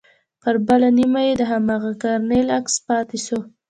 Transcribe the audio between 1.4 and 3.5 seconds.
هماغه کرنيل عکس پاته سو.